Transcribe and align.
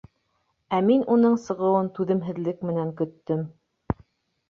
Ә 0.77 0.79
мин 0.87 1.03
уның 1.17 1.37
сығыуын 1.45 1.93
түҙемһеҙлек 2.01 2.67
менән 2.73 2.93
көттөм. 3.05 3.49